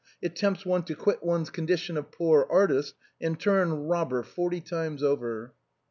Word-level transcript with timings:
It 0.19 0.35
tempts 0.35 0.65
one 0.65 0.81
to 0.85 0.95
quit 0.95 1.21
one's 1.21 1.51
condition 1.51 1.95
of 1.95 2.11
poor 2.11 2.47
artist 2.49 2.95
and 3.21 3.39
turn 3.39 3.71
robber, 3.85 4.23
forty 4.23 4.59
times 4.59 5.03
over." 5.03 5.53